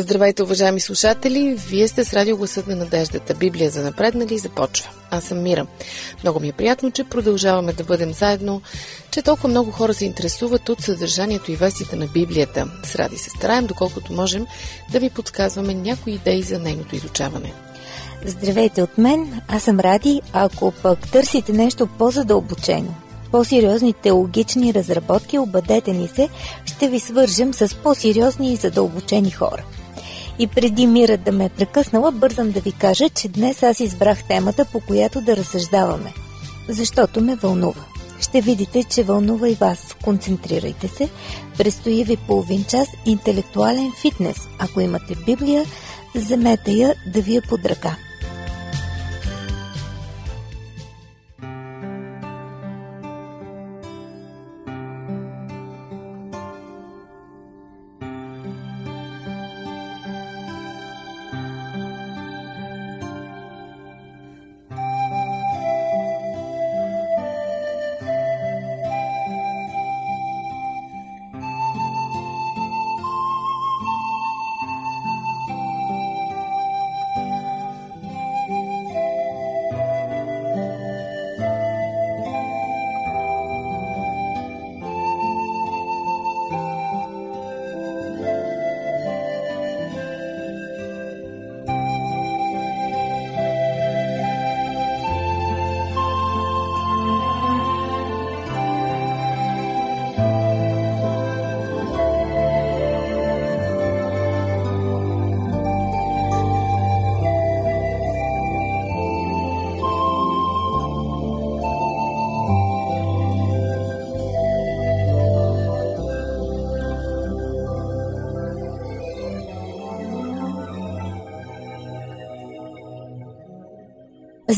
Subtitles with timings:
[0.00, 1.54] Здравейте, уважаеми слушатели!
[1.68, 3.34] Вие сте с радио Гласът на надеждата.
[3.34, 4.90] Библия за напреднали започва.
[5.10, 5.66] Аз съм Мира.
[6.22, 8.62] Много ми е приятно, че продължаваме да бъдем заедно,
[9.10, 12.70] че толкова много хора се интересуват от съдържанието и вестите на Библията.
[12.84, 14.46] С ради се стараем, доколкото можем,
[14.92, 17.52] да ви подсказваме някои идеи за нейното изучаване.
[18.24, 20.20] Здравейте от мен, аз съм Ради.
[20.32, 22.94] Ако пък търсите нещо по-задълбочено,
[23.32, 26.28] по-сериозни теологични разработки, обадете ни се,
[26.64, 29.64] ще ви свържем с по-сериозни и задълбочени хора.
[30.40, 34.24] И преди Мира да ме е прекъснала, бързам да ви кажа, че днес аз избрах
[34.24, 36.12] темата, по която да разсъждаваме.
[36.68, 37.84] Защото ме вълнува.
[38.20, 39.96] Ще видите, че вълнува и вас.
[40.04, 41.08] Концентрирайте се.
[41.58, 44.36] Престои ви половин час интелектуален фитнес.
[44.58, 45.64] Ако имате Библия,
[46.14, 47.96] вземете я да ви е под ръка.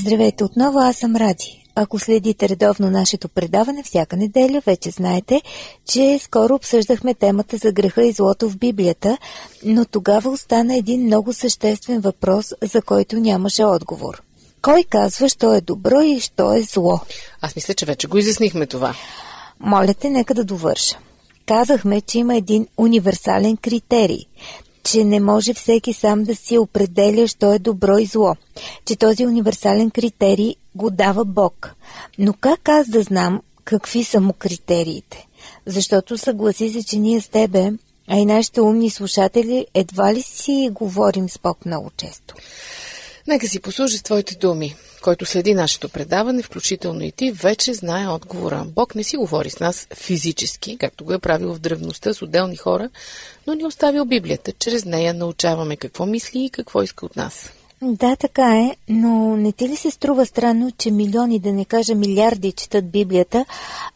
[0.03, 1.65] Здравейте отново, аз съм Ради.
[1.75, 5.43] Ако следите редовно нашето предаване всяка неделя, вече знаете,
[5.89, 9.19] че скоро обсъждахме темата за греха и злото в Библията,
[9.65, 14.23] но тогава остана един много съществен въпрос, за който нямаше отговор.
[14.63, 17.01] Кой казва, що е добро и що е зло?
[17.41, 18.95] Аз мисля, че вече го изяснихме това.
[19.61, 20.99] Моля те, нека да довърша.
[21.47, 24.25] Казахме, че има един универсален критерий
[24.85, 28.37] че не може всеки сам да си определя, що е добро и зло,
[28.85, 31.75] че този универсален критерий го дава Бог.
[32.19, 35.27] Но как аз да знам какви са му критериите?
[35.67, 37.73] Защото съгласи се, че ние с тебе,
[38.09, 42.35] а и нашите умни слушатели, едва ли си говорим с Бог много често.
[43.27, 44.75] Нека си послужи с твоите думи.
[45.03, 48.65] Който следи нашето предаване, включително и ти, вече знае отговора.
[48.67, 52.57] Бог не си говори с нас физически, както го е правил в древността с отделни
[52.57, 52.91] хора,
[53.47, 54.53] но ни оставил Библията.
[54.53, 57.53] Чрез нея научаваме какво мисли и какво иска от нас.
[57.85, 61.95] Да, така е, но не ти ли се струва странно, че милиони, да не кажа
[61.95, 63.45] милиарди, четат Библията,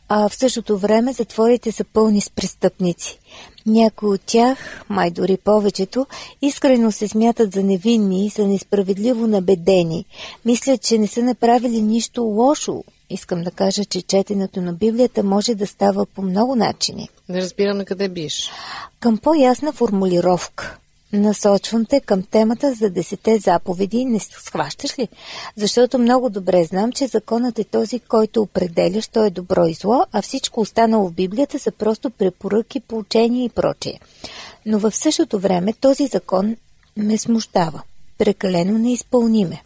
[0.08, 3.18] а в същото време затворите са пълни с престъпници?
[3.66, 6.06] Някои от тях, май дори повечето,
[6.42, 10.04] искрено се смятат за невинни и са несправедливо набедени.
[10.44, 12.84] Мислят, че не са направили нищо лошо.
[13.10, 17.08] Искам да кажа, че четенето на Библията може да става по много начини.
[17.28, 18.50] Не разбирам на къде биш.
[19.00, 20.78] Към по-ясна формулировка.
[21.12, 24.04] Насочвам те към темата за десете заповеди.
[24.04, 25.08] Не схващаш ли?
[25.56, 30.06] Защото много добре знам, че законът е този, който определя, що е добро и зло,
[30.12, 33.98] а всичко останало в Библията са просто препоръки, поучения и прочее.
[34.66, 36.56] Но в същото време този закон
[36.96, 37.82] ме смущава.
[38.18, 39.62] Прекалено неизпълниме.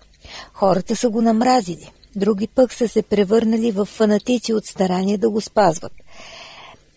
[0.52, 1.92] Хората са го намразили.
[2.16, 5.92] Други пък са се превърнали в фанатици от старание да го спазват.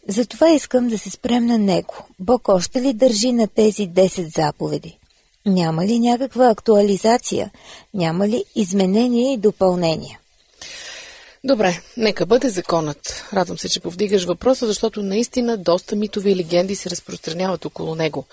[0.08, 1.94] Затова искам да се спрем на него.
[2.20, 4.98] Бог още ли държи на тези 10 заповеди?
[5.46, 7.52] Няма ли някаква актуализация?
[7.94, 10.20] Няма ли изменения и допълнения?
[11.46, 13.26] Добре, нека бъде законът.
[13.34, 18.26] Радвам се, че повдигаш въпроса, защото наистина доста митови и легенди се разпространяват около него.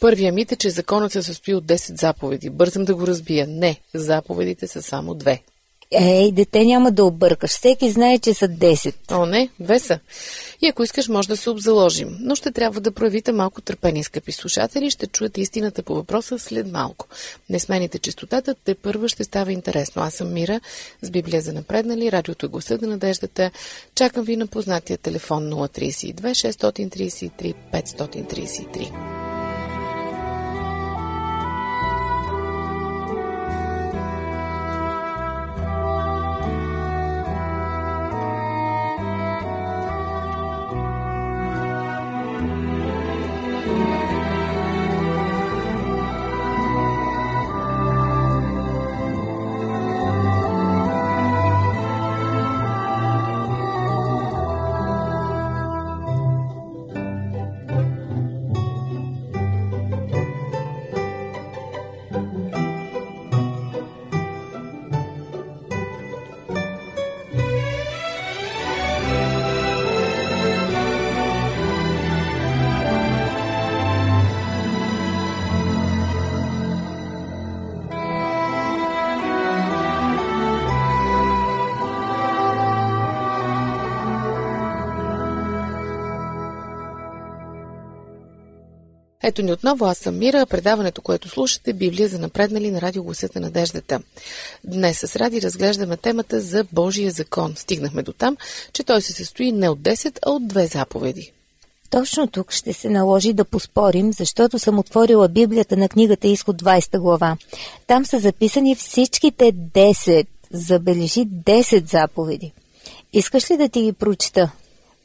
[0.00, 2.50] Първия мит е, че законът се състои от 10 заповеди.
[2.50, 3.46] Бързам да го разбия.
[3.46, 5.42] Не, заповедите са само две.
[5.90, 7.50] Ей, дете няма да объркаш.
[7.50, 8.94] Всеки знае, че са 10.
[9.10, 9.98] О, не, две са.
[10.62, 12.16] И ако искаш, може да се обзаложим.
[12.20, 14.90] Но ще трябва да проявите малко търпение, скъпи слушатели.
[14.90, 17.06] Ще чуете истината по въпроса след малко.
[17.50, 20.02] Не смените частотата, те първа ще става интересно.
[20.02, 20.60] Аз съм Мира
[21.02, 23.50] с Библия за напреднали, радиото е гласа на надеждата.
[23.94, 29.23] Чакам ви на познатия телефон 032 633 533.
[89.26, 93.34] Ето ни отново, аз съм Мира, предаването, което слушате, Библия за напреднали на радио Гласът
[93.34, 94.00] на надеждата.
[94.64, 97.54] Днес с Ради разглеждаме темата за Божия закон.
[97.56, 98.36] Стигнахме до там,
[98.72, 101.32] че той се състои не от 10, а от две заповеди.
[101.90, 106.98] Точно тук ще се наложи да поспорим, защото съм отворила Библията на книгата Изход 20
[106.98, 107.36] глава.
[107.86, 112.52] Там са записани всичките 10, забележи 10 заповеди.
[113.12, 114.50] Искаш ли да ти ги прочета?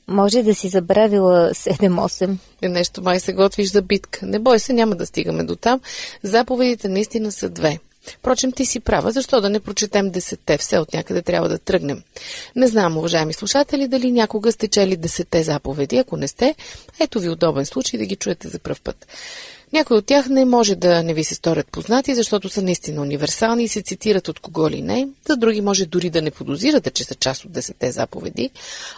[0.09, 2.37] Може да си забравила 7-8.
[2.61, 4.25] Е, нещо май се готвиш за битка.
[4.25, 5.79] Не бой се, няма да стигаме до там.
[6.23, 7.79] Заповедите наистина са две.
[8.17, 12.03] Впрочем, ти си права, защо да не прочетем десетте, все от някъде трябва да тръгнем.
[12.55, 15.97] Не знам, уважаеми слушатели, дали някога сте чели десетте заповеди.
[15.97, 16.55] Ако не сте,
[16.99, 19.07] ето ви удобен случай да ги чуете за пръв път.
[19.73, 23.63] Някои от тях не може да не ви се сторят познати, защото са наистина универсални
[23.63, 25.07] и се цитират от кого ли не.
[25.27, 28.49] За други може дори да не подозирате, че са част от десете заповеди,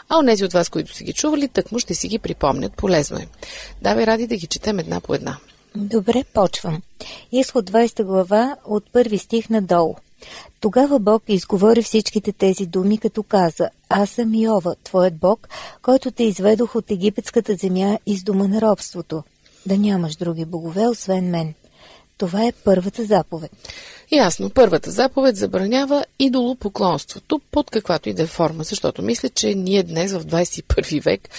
[0.09, 2.73] а онези от вас, които си ги чували, тъкмо ще си ги припомнят.
[2.73, 3.27] Полезно е.
[3.81, 5.38] Давай ради да ги четем една по една.
[5.75, 6.81] Добре, почвам.
[7.31, 9.95] Изход 20 глава от първи стих надолу.
[10.59, 15.50] Тогава Бог изговори всичките тези думи, като каза Аз съм Йова, твоят Бог,
[15.81, 19.23] който те изведох от египетската земя из дома на робството
[19.66, 21.54] да нямаш други богове, освен мен.
[22.18, 23.52] Това е първата заповед.
[24.12, 29.84] Ясно, първата заповед забранява идолопоклонството под каквато и да е форма, защото мисля, че ние
[29.84, 31.30] днес в 21 век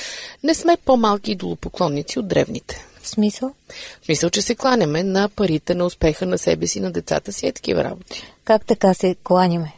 [0.42, 2.86] не сме по-малки идолопоклонници от древните.
[3.02, 3.54] В смисъл?
[4.02, 7.46] В смисъл, че се кланяме на парите, на успеха на себе си, на децата си,
[7.46, 8.22] е такива работи.
[8.44, 9.72] Как така се кланяме?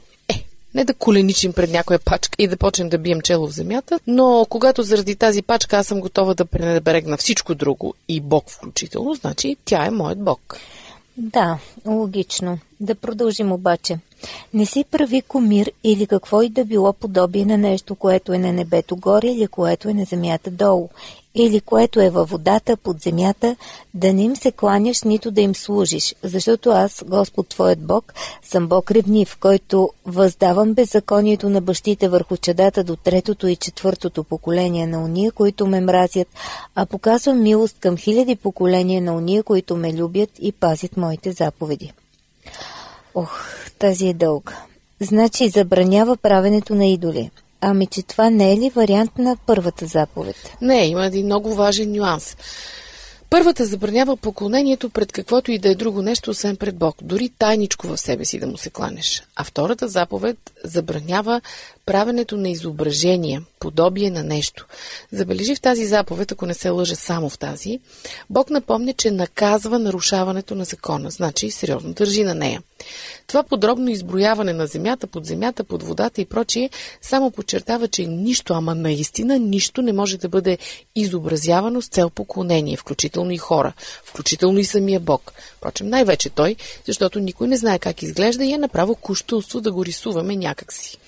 [0.75, 4.47] Не да коленичим пред някоя пачка и да почнем да бием чело в земята, но
[4.49, 9.57] когато заради тази пачка аз съм готова да пренебрегна всичко друго и Бог включително, значи
[9.65, 10.59] тя е моят Бог.
[11.17, 12.59] Да, логично.
[12.81, 13.99] Да продължим обаче.
[14.55, 18.53] Не си прави комир или какво и да било подобие на нещо, което е на
[18.53, 20.89] небето горе или което е на земята долу
[21.35, 23.57] или което е във водата, под земята,
[23.95, 28.69] да не им се кланяш, нито да им служиш, защото аз, Господ Твоят Бог, съм
[28.69, 35.05] Бог ревнив, който въздавам беззаконието на бащите върху чадата до третото и четвъртото поколение на
[35.05, 36.29] уния, които ме мразят,
[36.75, 41.93] а показвам милост към хиляди поколения на уния, които ме любят и пазят моите заповеди.
[43.15, 43.45] Ох,
[43.79, 44.57] тази е дълга.
[45.01, 47.31] Значи забранява правенето на идоли.
[47.67, 50.37] Ами, че това не е ли вариант на първата заповед?
[50.61, 52.37] Не, има един много важен нюанс.
[53.31, 57.87] Първата забранява поклонението пред каквото и да е друго нещо, освен пред Бог, дори тайничко
[57.87, 59.23] в себе си да му се кланеш.
[59.37, 61.41] А втората заповед забранява
[61.87, 64.67] правенето на изображения, подобие на нещо.
[65.13, 67.81] Забележи в тази заповед, ако не се лъжа само в тази,
[68.31, 72.63] Бог напомня, че наказва нарушаването на закона, значи сериозно държи на нея.
[73.27, 76.71] Това подробно изброяване на земята, под земята, под водата и прочие,
[77.03, 80.59] само подчертава, че нищо, ама наистина нищо не може да бъде
[80.97, 83.73] изобразявано с цел поклонение, включително и хора,
[84.05, 85.33] включително и самия Бог.
[85.57, 86.57] Впрочем, най-вече той,
[86.87, 90.99] защото никой не знае как изглежда и е направо куштулство да го рисуваме някакси.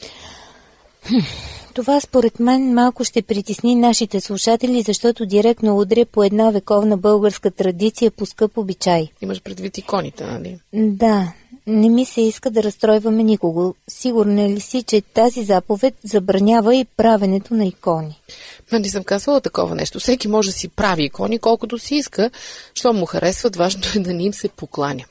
[1.75, 7.50] Това според мен малко ще притесни нашите слушатели, защото директно удря по една вековна българска
[7.50, 9.08] традиция по скъп обичай.
[9.22, 10.58] Имаш предвид иконите, нали?
[10.72, 11.32] Да,
[11.66, 13.75] не ми се иска да разстройваме никого.
[13.88, 18.20] Сигурна ли си, че тази заповед забранява и правенето на икони?
[18.72, 20.00] Ма не съм казвала такова нещо.
[20.00, 22.30] Всеки може да си прави икони колкото си иска,
[22.75, 25.04] що му харесват, важно е да не им се покланя.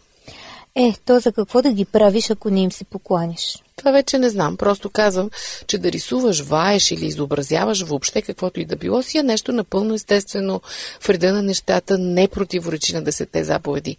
[0.78, 3.64] Е, то за какво да ги правиш, ако не им се покланиш?
[3.76, 4.58] Това вече не знам.
[4.58, 5.30] Просто казвам,
[5.68, 9.94] че да рисуваш, ваеш или изобразяваш въобще каквото и да било си е нещо напълно
[9.94, 10.62] естествено
[11.00, 13.98] в реда на нещата, не противоречи на десете заповеди.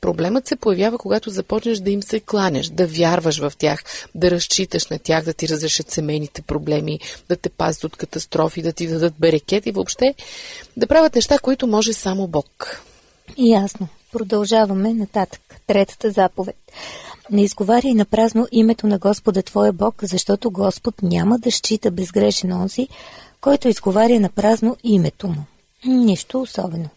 [0.00, 4.86] Проблемът се появява, когато започнеш да им се кланяш, да вярваш в тях, да разчиташ
[4.86, 9.14] на тях, да ти разрешат семейните проблеми, да те пазят от катастрофи, да ти дадат
[9.18, 10.14] берекет и въобще
[10.76, 12.82] да правят неща, които може само Бог.
[13.38, 13.88] Ясно.
[14.12, 15.40] Продължаваме нататък.
[15.66, 16.56] Третата заповед.
[17.30, 22.52] Не изговаряй на празно името на Господа Твоя Бог, защото Господ няма да счита безгрешен
[22.52, 22.88] онзи,
[23.40, 25.44] който изговаря на празно името му.
[25.84, 26.88] Нищо особено.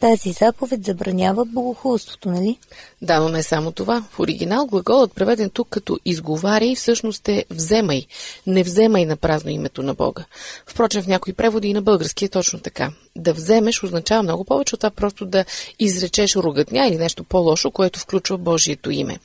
[0.00, 2.58] Тази заповед забранява богохулството, нали?
[3.02, 4.04] Да, но не само това.
[4.10, 8.06] В оригинал глаголът, преведен тук като изговаряй, всъщност е вземай.
[8.46, 10.24] Не вземай на празно името на Бога.
[10.66, 14.74] Впрочем, в някои преводи и на български е точно така да вземеш означава много повече
[14.74, 15.44] от това просто да
[15.78, 19.18] изречеш ругътня или нещо по-лошо, което включва Божието име.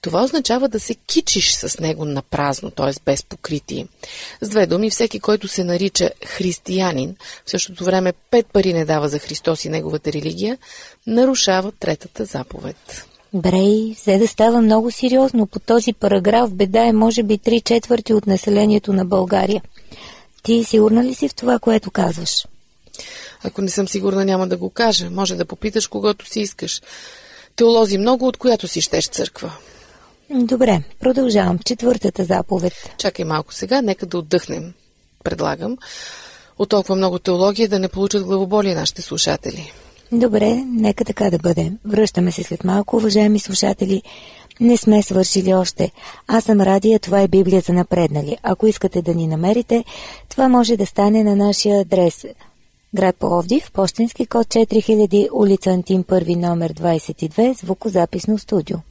[0.00, 2.92] Това означава да се кичиш с него на празно, т.е.
[3.04, 3.86] без покритие.
[4.40, 9.08] С две думи, всеки, който се нарича християнин, в същото време пет пари не дава
[9.08, 10.58] за Христос и неговата религия,
[11.06, 13.06] нарушава третата заповед.
[13.34, 15.46] Брей, взе да става много сериозно.
[15.46, 19.62] По този параграф беда е може би три четвърти от населението на България.
[20.42, 22.46] Ти сигурна ли си в това, което казваш?
[23.44, 25.10] Ако не съм сигурна, няма да го кажа.
[25.10, 26.82] Може да попиташ когото си искаш.
[27.56, 29.52] Теолози много, от която си щеш църква.
[30.30, 31.58] Добре, продължавам.
[31.58, 32.72] Четвъртата заповед.
[32.98, 34.72] Чакай малко сега, нека да отдъхнем.
[35.24, 35.76] Предлагам.
[36.58, 39.72] От толкова много теология да не получат главоболие нашите слушатели.
[40.12, 41.72] Добре, нека така да бъде.
[41.84, 44.02] Връщаме се след малко, уважаеми слушатели.
[44.60, 45.90] Не сме свършили още.
[46.26, 48.38] Аз съм Радия, това е Библия за напреднали.
[48.42, 49.84] Ако искате да ни намерите,
[50.28, 52.26] това може да стане на нашия адрес.
[52.92, 58.82] Град Пловдив, почтенски код 4000, улица Антим 1, номер 22, звукозаписно студио.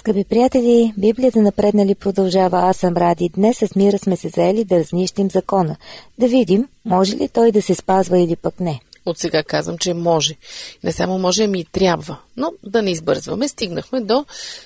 [0.00, 3.28] Скъпи приятели, Библията напреднали продължава Аз съм Ради.
[3.28, 5.76] Днес с мира сме се заели да разнищим закона.
[6.18, 8.80] Да видим, може ли той да се спазва или пък не.
[9.06, 10.36] От сега казвам, че може.
[10.84, 12.18] Не само може, ами и трябва.
[12.36, 13.48] Но да не избързваме.
[13.48, 14.24] Стигнахме до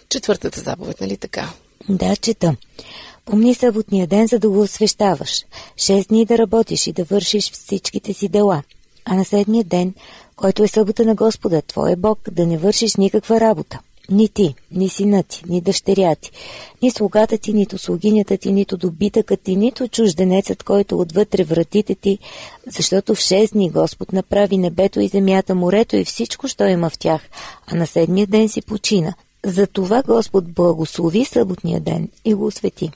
[0.08, 1.52] четвъртата заповед, нали така?
[1.88, 2.56] Да, чета.
[3.24, 5.44] Помни съботния ден, за да го освещаваш.
[5.76, 8.62] Шест дни да работиш и да вършиш всичките си дела.
[9.04, 9.94] А на седмия ден,
[10.36, 13.80] който е събота на Господа, твой Бог, да не вършиш никаква работа.
[14.10, 16.30] Ни ти, ни сина ти, ни дъщеря ти,
[16.82, 22.18] ни слугата ти, нито слугинята ти, нито добитъкът ти, нито чужденецът, който отвътре вратите ти,
[22.66, 26.98] защото в шест дни Господ направи небето и земята, морето и всичко, що има в
[26.98, 27.22] тях,
[27.66, 29.14] а на седмия ден си почина.
[29.44, 32.90] Затова Господ благослови съботния ден и го освети.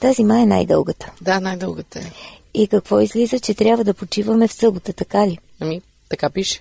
[0.00, 1.12] Тази май е най-дългата.
[1.20, 2.12] Да, най-дългата е.
[2.54, 5.38] И какво излиза, че трябва да почиваме в събота, така ли?
[5.60, 6.60] Ами, така пише.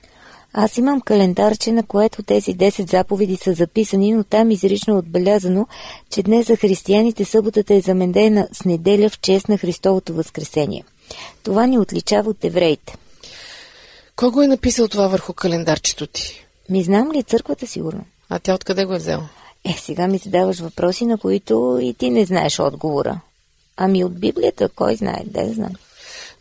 [0.60, 5.68] Аз имам календарче, на което тези 10 заповеди са записани, но там изрично е отбелязано,
[6.10, 10.84] че днес за християните съботата е заменена с неделя в чест на Христовото възкресение.
[11.44, 12.96] Това ни отличава от евреите.
[14.16, 16.46] Кой го е написал това върху календарчето ти?
[16.70, 18.06] Ми знам ли църквата сигурно?
[18.30, 19.30] А тя откъде го е взела?
[19.66, 23.20] Е, сега ми задаваш въпроси, на които и ти не знаеш отговора.
[23.78, 25.72] Ами от Библията, кой знае, да знам.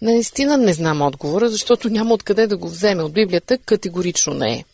[0.03, 3.03] Наистина не знам отговора, защото няма откъде да го вземе.
[3.03, 4.65] От Библията категорично не е.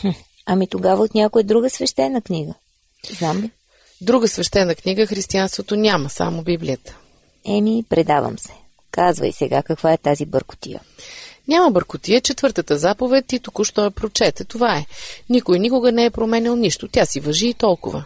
[0.00, 0.08] Хм,
[0.46, 2.54] ами тогава от някоя друга свещена книга.
[3.18, 3.50] Знам ли?
[4.00, 6.96] Друга свещена книга християнството няма, само Библията.
[7.46, 8.52] Еми, предавам се.
[8.90, 10.80] Казвай сега каква е тази бъркотия.
[11.48, 14.44] Няма бъркотия, четвъртата заповед ти току-що я прочете.
[14.44, 14.86] Това е.
[15.30, 16.88] Никой никога не е променил нищо.
[16.88, 18.04] Тя си въжи и толкова.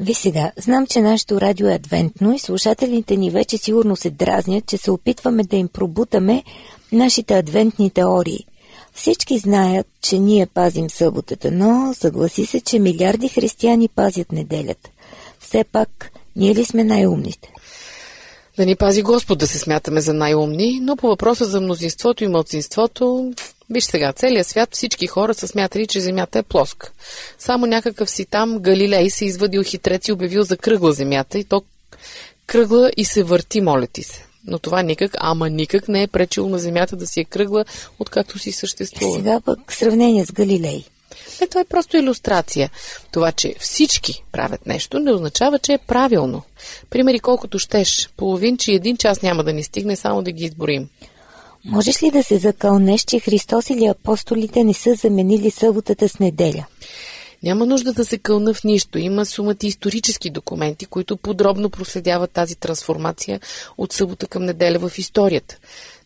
[0.00, 4.66] Ви сега, знам, че нашето радио е адвентно и слушателите ни вече сигурно се дразнят,
[4.66, 6.44] че се опитваме да им пробутаме
[6.92, 8.46] нашите адвентни теории.
[8.94, 14.90] Всички знаят, че ние пазим съботата, но съгласи се, че милиарди християни пазят неделята.
[15.40, 17.52] Все пак, ние ли сме най-умните?
[18.56, 22.28] Да ни пази Господ да се смятаме за най-умни, но по въпроса за мнозинството и
[22.28, 23.32] мълцинството,
[23.70, 26.92] виж сега, целият свят всички хора са смятали, че Земята е плоска.
[27.38, 31.62] Само някакъв си там Галилей се извадил хитрец и обявил за кръгла Земята и то
[32.46, 34.24] кръгла и се върти, моля ти се.
[34.46, 37.64] Но това никак, ама никак не е пречило на Земята да си е кръгла,
[37.98, 39.16] откакто си съществува.
[39.16, 40.84] Сега пък сравнение с Галилей.
[41.40, 42.70] Не, това е просто иллюстрация.
[43.12, 46.42] Това, че всички правят нещо, не означава, че е правилно.
[46.90, 48.10] Примери колкото щеш.
[48.16, 50.88] Половин, че един час няма да ни стигне, само да ги изборим.
[51.64, 56.66] Можеш ли да се закълнеш, че Христос или апостолите не са заменили съботата с неделя?
[57.42, 58.98] Няма нужда да се кълна в нищо.
[58.98, 63.40] Има сумати исторически документи, които подробно проследяват тази трансформация
[63.78, 65.58] от събота към неделя в историята.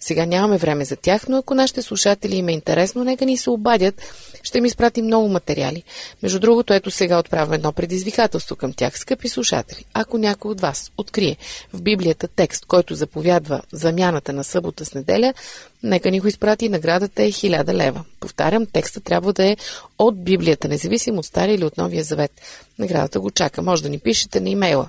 [0.05, 3.51] Сега нямаме време за тях, но ако нашите слушатели им е интересно, нека ни се
[3.51, 4.03] обадят.
[4.43, 5.83] Ще ми изпрати много материали.
[6.23, 9.85] Между другото, ето сега отправям едно предизвикателство към тях, скъпи слушатели.
[9.95, 11.37] Ако някой от вас открие
[11.73, 15.35] в Библията текст, който заповядва замяната на събота с неделя,
[15.83, 16.69] нека ни го изпрати.
[16.69, 18.05] Наградата е 1000 лева.
[18.21, 19.57] Повтарям, текста трябва да е
[19.99, 22.33] от Библията, независимо от Стария или от Новия Завет.
[22.79, 23.63] Наградата го чака.
[23.63, 24.89] Може да ни пишете на имейла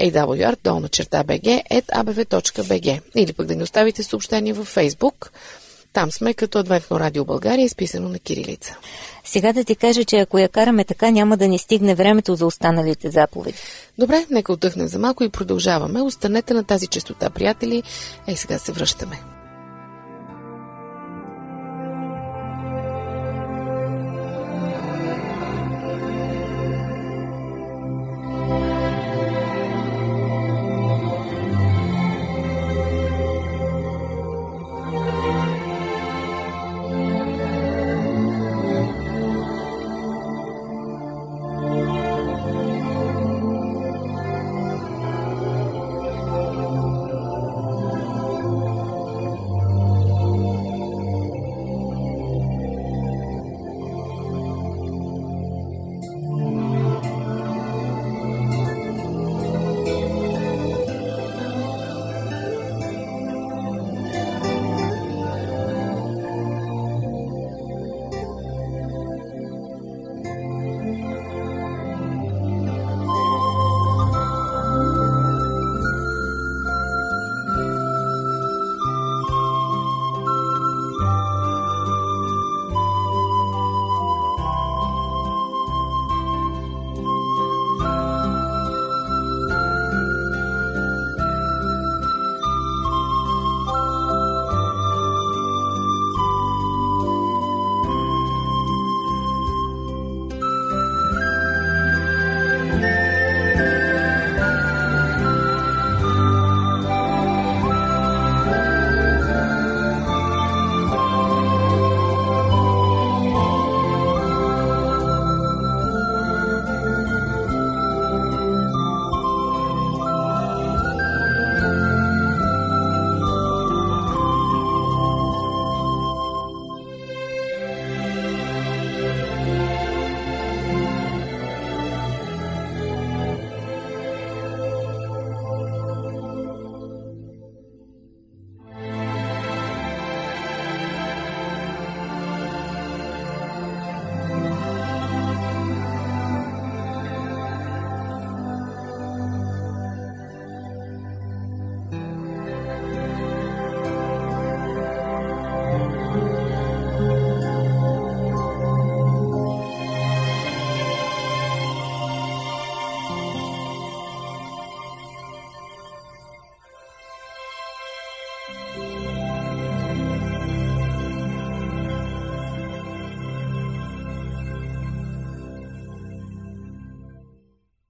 [0.00, 3.00] awr, долна черта bg, at abv.bg.
[3.14, 5.28] Или пък да ни оставите съобщение във Facebook.
[5.92, 8.76] Там сме като Адвентно радио България, изписано на кирилица.
[9.24, 12.46] Сега да ти кажа, че ако я караме така, няма да ни стигне времето за
[12.46, 13.58] останалите заповеди.
[13.98, 16.02] Добре, нека отдъхнем за малко и продължаваме.
[16.02, 17.82] Останете на тази частота, приятели.
[18.26, 19.41] Ей, сега се връщаме.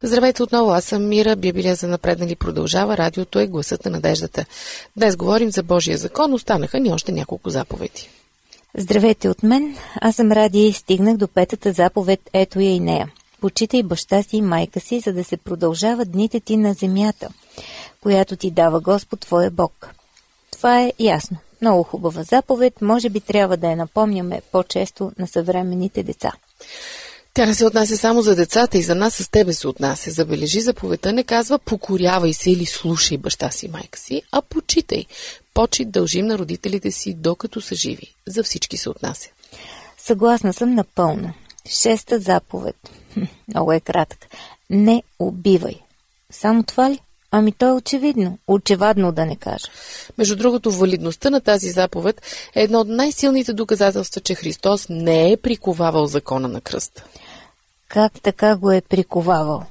[0.04, 4.44] Здравейте отново, аз съм Мира, Библия за напреднали продължава, радиото е гласът на надеждата.
[4.96, 8.08] Днес говорим за Божия закон, останаха ни още няколко заповеди.
[8.76, 13.10] Здравейте от мен, аз съм Ради и стигнах до петата заповед, ето я и нея.
[13.40, 17.28] Почитай баща си и майка си, за да се продължават дните ти на земята,
[18.00, 19.94] която ти дава Господ твоя Бог.
[20.62, 21.36] Това е ясно.
[21.60, 26.32] Много хубава заповед, може би трябва да я напомняме по-често на съвременните деца.
[27.34, 30.10] Тя не се отнася само за децата и за нас с тебе се отнася.
[30.10, 35.04] Забележи заповедта не казва покорявай се или слушай баща си майка си, а почитай.
[35.54, 38.14] Почит дължим на родителите си докато са живи.
[38.26, 39.28] За всички се отнася.
[39.98, 41.32] Съгласна съм напълно.
[41.68, 42.76] Шеста заповед.
[43.48, 44.26] много е кратък.
[44.70, 45.80] Не убивай.
[46.30, 46.98] Само това ли?
[47.34, 48.38] Ами то е очевидно.
[48.48, 49.66] Очевадно да не кажа.
[50.18, 52.22] Между другото, валидността на тази заповед
[52.54, 57.04] е едно от най-силните доказателства, че Христос не е приковавал закона на кръста.
[57.88, 59.64] Как така го е приковавал?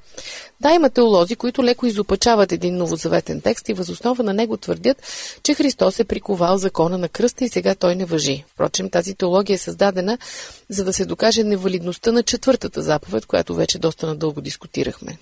[0.62, 5.04] Да, има теолози, които леко изопачават един новозаветен текст и възоснова на него твърдят,
[5.44, 8.44] че Христос е приковал закона на кръста и сега той не въжи.
[8.48, 10.18] Впрочем, тази теология е създадена,
[10.70, 15.18] за да се докаже невалидността на четвъртата заповед, която вече доста надълго дискутирахме.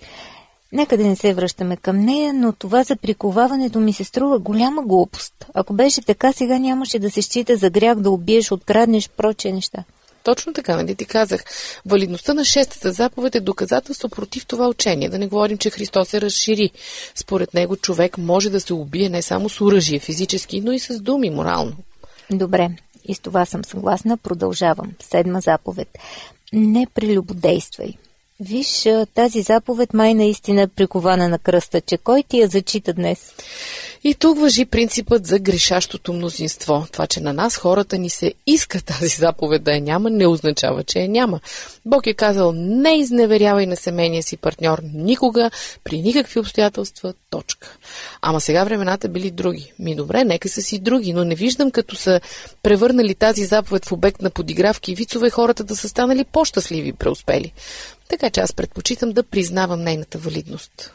[0.72, 4.82] Нека да не се връщаме към нея, но това за приковаването ми се струва голяма
[4.82, 5.46] глупост.
[5.54, 9.84] Ако беше така, сега нямаше да се счита за грях да убиеш, откраднеш проче неща.
[10.24, 11.44] Точно така, нали ти казах.
[11.86, 15.10] Валидността на шестата заповед е доказателство против това учение.
[15.10, 16.72] Да не говорим, че Христос се разшири.
[17.16, 21.00] Според него човек може да се убие не само с оръжие физически, но и с
[21.00, 21.74] думи морално.
[22.32, 22.70] Добре,
[23.06, 24.18] и с това съм съгласна.
[24.18, 24.92] Продължавам.
[25.02, 25.88] Седма заповед.
[26.54, 27.94] Не прелюбодействай.
[28.41, 33.34] Виж, тази заповед май наистина е прикована на кръста, че кой ти я зачита днес?
[34.04, 36.86] И тук въжи принципът за грешащото мнозинство.
[36.91, 40.84] Това, че на нас хората ни се иска тази заповед да я няма, не означава,
[40.84, 41.39] че я няма.
[41.86, 45.52] Бог е казал, не изневерявай на семейния си партньор никога,
[45.84, 47.78] при никакви обстоятелства, точка.
[48.21, 49.73] Ама сега времената били други.
[49.80, 52.21] Ми добре, нека са си други, но не виждам като са
[52.63, 56.93] превърнали тази заповед в обект на подигравки и вицове хората да са станали по-щастливи и
[56.93, 57.54] преуспели.
[58.10, 60.93] Така че аз предпочитам да признавам нейната валидност.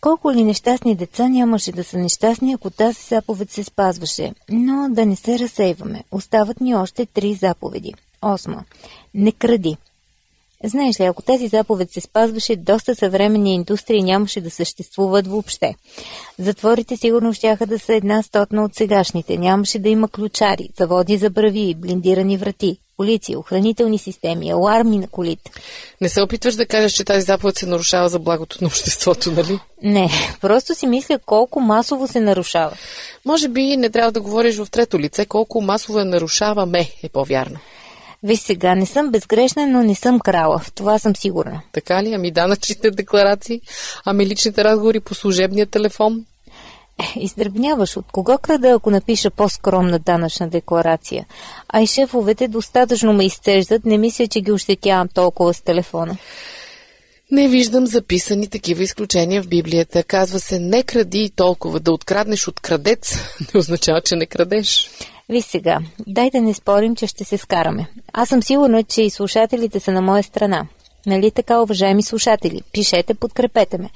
[0.00, 4.32] Колко ли нещастни деца нямаше да са нещастни, ако тази заповед се спазваше.
[4.50, 6.04] Но да не се разсейваме.
[6.12, 7.94] Остават ни още три заповеди.
[8.22, 8.64] Осма.
[9.14, 9.76] Не кради.
[10.64, 15.74] Знаеш ли, ако тази заповед се спазваше, доста съвременни индустрии нямаше да съществуват въобще.
[16.38, 19.36] Затворите сигурно щяха да са една стотна от сегашните.
[19.36, 25.50] Нямаше да има ключари, заводи за брави, блиндирани врати, полиция, охранителни системи, аларми на колите.
[26.00, 29.58] Не се опитваш да кажеш, че тази заповед се нарушава за благото на обществото, нали?
[29.82, 32.72] Не, просто си мисля колко масово се нарушава.
[33.24, 37.58] Може би не трябва да говориш в трето лице, колко масово я нарушаваме, е по-вярно.
[38.22, 40.58] Виж сега, не съм безгрешна, но не съм крала.
[40.58, 41.60] В това съм сигурна.
[41.72, 42.14] Така ли?
[42.14, 43.60] Ами данъчните декларации?
[44.04, 46.24] Ами личните разговори по служебния телефон?
[46.98, 51.26] Е, издръбняваш от кого крада, ако напиша по-скромна данъчна декларация?
[51.68, 56.16] А и шефовете достатъчно ме изцеждат, не мисля, че ги ощетявам толкова с телефона.
[57.30, 60.02] Не виждам записани такива изключения в Библията.
[60.02, 61.80] Казва се не кради и толкова.
[61.80, 63.16] Да откраднеш от крадец
[63.54, 64.90] не означава, че не крадеш.
[65.28, 67.86] Ви сега, дай да не спорим, че ще се скараме.
[68.12, 70.66] Аз съм сигурна, че и слушателите са на моя страна.
[71.08, 72.62] Нали така, уважаеми слушатели?
[72.72, 73.90] Пишете, подкрепете ме.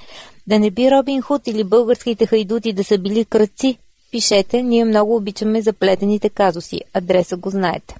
[0.47, 3.77] Да не би Робин Худ или българските хайдути да са били кръци?
[4.11, 6.81] Пишете, ние много обичаме заплетените казуси.
[6.93, 7.95] Адреса го знаете.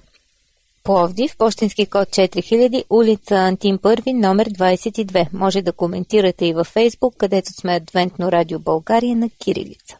[0.84, 5.26] Пловдив, почтенски код 4000, улица Антим 1, номер 22.
[5.32, 9.96] Може да коментирате и във Фейсбук, където сме Адвентно радио България на Кирилица.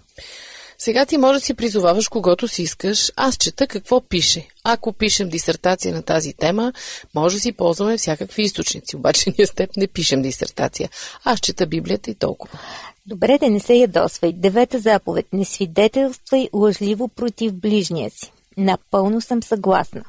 [0.85, 3.13] Сега ти може да си призоваваш когото си искаш.
[3.17, 4.49] Аз чета какво пише.
[4.65, 6.73] Ако пишем дисертация на тази тема,
[7.15, 8.97] може да си ползваме всякакви източници.
[8.97, 10.89] Обаче ние с теб не пишем дисертация.
[11.25, 12.59] Аз чета Библията и толкова.
[13.07, 14.33] Добре, да не се ядосвай.
[14.33, 15.27] Девета заповед.
[15.33, 18.33] Не свидетелствай лъжливо против ближния си.
[18.57, 20.05] Напълно съм съгласна.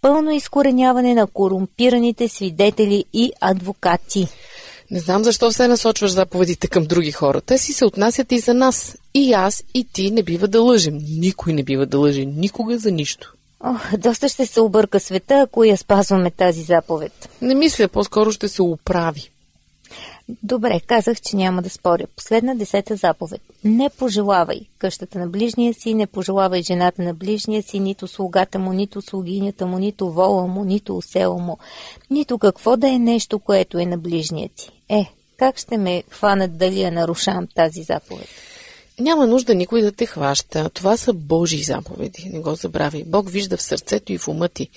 [0.00, 4.28] Пълно изкореняване на корумпираните свидетели и адвокати.
[4.92, 7.40] Не знам защо се насочваш заповедите към други хора.
[7.40, 8.98] Те си се отнасят и за нас.
[9.14, 10.98] И аз, и ти не бива да лъжем.
[11.08, 12.24] Никой не бива да лъже.
[12.24, 13.34] Никога за нищо.
[13.64, 17.28] Ох, доста ще се обърка света, ако я спазваме тази заповед.
[17.42, 19.30] Не мисля, по-скоро ще се оправи.
[20.42, 22.04] Добре, казах, че няма да споря.
[22.16, 23.40] Последна десета заповед.
[23.64, 28.72] Не пожелавай къщата на ближния си, не пожелавай жената на ближния си, нито слугата му,
[28.72, 31.58] нито слугинята му, нито вола му, нито усела му,
[32.10, 34.70] нито какво да е нещо, което е на ближния ти.
[34.92, 38.28] Е, как ще ме хванат дали я нарушавам тази заповед?
[39.00, 40.70] Няма нужда никой да те хваща.
[40.70, 42.30] Това са Божии заповеди.
[42.32, 43.04] Не го забравяй.
[43.06, 44.68] Бог вижда в сърцето и в ума ти.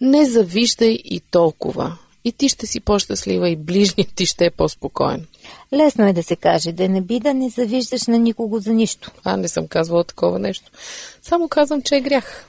[0.00, 5.26] Не завиждай и толкова и ти ще си по-щастлива и ближният ти ще е по-спокоен.
[5.72, 9.10] Лесно е да се каже, да не би да не завиждаш на никого за нищо.
[9.24, 10.70] А, не съм казвала такова нещо.
[11.22, 12.46] Само казвам, че е грях.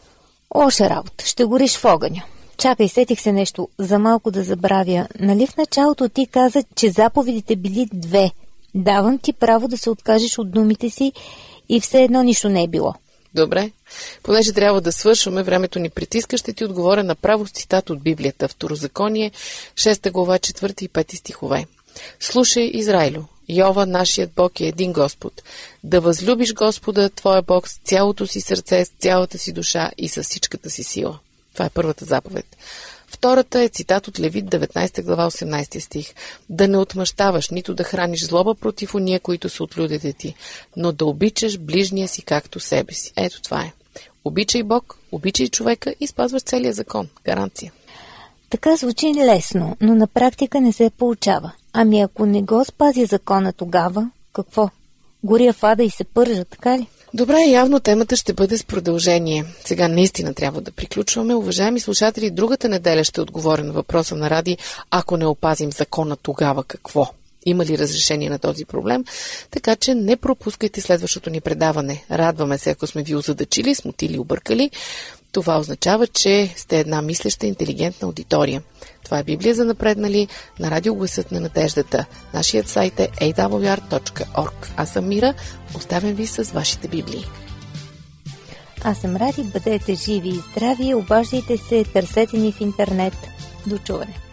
[0.50, 2.24] Оша работа, ще гориш в огъня.
[2.60, 5.08] Чакай, сетих се нещо, за малко да забравя.
[5.20, 8.32] Нали в началото ти каза, че заповедите били две?
[8.76, 11.14] Давам ти право да се откажеш от думите си
[11.70, 12.94] и все едно нищо не е било.
[13.36, 13.72] Добре.
[14.24, 18.48] Понеже трябва да свършваме, времето ни притиска, ще ти отговоря направо с цитат от Библията.
[18.48, 19.32] Второзаконие,
[19.76, 21.66] 6 глава, 4 и 5 стихове.
[22.20, 25.42] Слушай, Израилю, Йова, нашият Бог е един Господ.
[25.84, 30.24] Да възлюбиш Господа, твоя Бог, с цялото си сърце, с цялата си душа и с
[30.24, 31.20] всичката си сила.
[31.60, 32.58] Това е първата заповед.
[33.08, 36.14] Втората е цитат от Левит 19 глава 18 стих.
[36.50, 40.36] Да не отмъщаваш, нито да храниш злоба против уния, които са от людите ти,
[40.78, 43.14] но да обичаш ближния си както себе си.
[43.16, 43.74] Ето това е.
[44.26, 47.08] Обичай Бог, обичай човека и спазваш целия закон.
[47.26, 47.72] Гаранция.
[48.50, 51.52] Така звучи лесно, но на практика не се получава.
[51.74, 54.70] Ами ако не го спазя закона тогава, какво?
[55.24, 56.88] Горя фада и се пържа, така ли?
[57.14, 59.46] Добре, явно темата ще бъде с продължение.
[59.66, 61.36] Сега наистина трябва да приключваме.
[61.36, 64.58] Уважаеми слушатели, другата неделя ще отговоря на въпроса на Ради,
[64.92, 67.08] ако не опазим закона, тогава какво?
[67.46, 69.06] Има ли разрешение на този проблем?
[69.52, 72.06] Така че не пропускайте следващото ни предаване.
[72.12, 74.72] Радваме се, ако сме ви озадачили, смутили, объркали.
[75.32, 78.62] Това означава, че сте една мислеща, интелигентна аудитория.
[79.10, 80.28] Това е Библия за напреднали
[80.60, 82.06] на радиогласът на надеждата.
[82.34, 84.68] Нашият сайт е awr.org.
[84.78, 85.34] Аз съм Мира.
[85.76, 87.26] Оставям ви с вашите библии.
[88.84, 89.44] Аз съм Ради.
[89.44, 90.94] Бъдете живи и здрави.
[90.94, 91.84] Обаждайте се.
[91.84, 93.14] Търсете ни в интернет.
[93.68, 94.29] До чуване.